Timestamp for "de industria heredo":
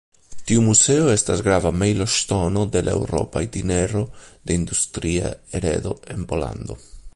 4.49-5.97